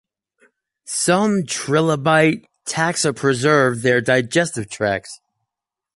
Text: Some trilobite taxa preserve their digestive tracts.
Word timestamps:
Some 0.87 1.43
trilobite 1.45 2.45
taxa 2.67 3.13
preserve 3.15 3.83
their 3.83 4.01
digestive 4.01 4.67
tracts. 4.67 5.19